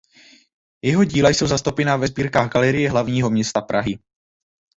Jeho 0.83 1.03
díla 1.03 1.29
jsou 1.29 1.47
zastoupena 1.47 1.95
ve 1.97 2.07
sbírkách 2.07 2.49
Galerie 2.51 2.91
hlavního 2.91 3.29
města 3.29 3.61
Prahy. 3.61 3.99